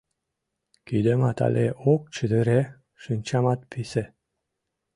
[0.87, 2.61] Кидемат але ок чытыре,
[3.01, 4.03] шинчамат писе».